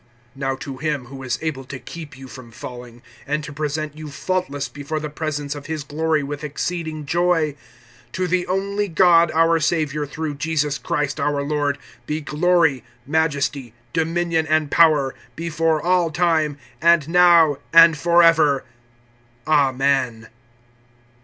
[0.35, 4.09] (24)Now to him who is able to keep you from falling, and to present you
[4.09, 7.55] faultless before the presence of his glory with exceeding joy;
[8.11, 11.77] (25)to the only God our Savior, through Jesus Christ our Lord,
[12.07, 18.63] be glory, majesty, dominion, and power, before all time, and now, and forever.
[19.45, 20.29] Amen.